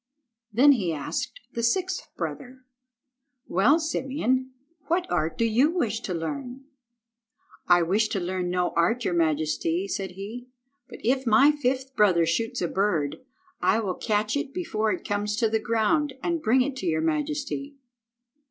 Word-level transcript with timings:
Then 0.51 0.71
he 0.71 0.91
asked 0.91 1.39
the 1.53 1.61
sixth 1.61 2.09
brother— 2.17 2.65
"Well, 3.45 3.77
Simeon, 3.79 4.49
what 4.87 5.05
art 5.11 5.37
do 5.37 5.45
you 5.45 5.69
wish 5.69 5.99
to 5.99 6.13
learn?" 6.15 6.63
"I 7.67 7.83
wish 7.83 8.07
to 8.07 8.19
learn 8.19 8.49
no 8.49 8.71
art, 8.75 9.05
your 9.05 9.13
majesty," 9.13 9.87
said 9.87 10.13
he, 10.13 10.47
"but 10.89 11.01
if 11.03 11.27
my 11.27 11.51
fifth 11.51 11.95
brother 11.95 12.25
shoots 12.25 12.63
a 12.63 12.67
bird, 12.67 13.17
I 13.61 13.79
will 13.79 13.93
catch 13.93 14.35
it 14.35 14.55
before 14.55 14.91
it 14.91 15.07
comes 15.07 15.35
to 15.35 15.47
the 15.47 15.59
ground 15.59 16.13
and 16.23 16.41
bring 16.41 16.63
it 16.63 16.75
to 16.77 16.87
your 16.87 17.01
majesty." 17.01 17.75